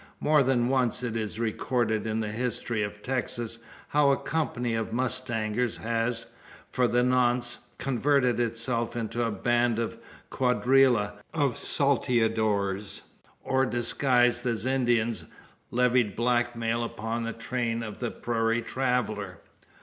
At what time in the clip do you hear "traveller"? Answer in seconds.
18.63-19.37